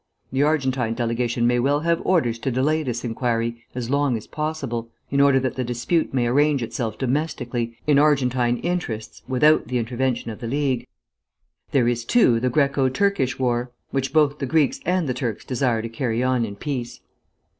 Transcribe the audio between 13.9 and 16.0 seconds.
which both the Greeks and the Turks desire to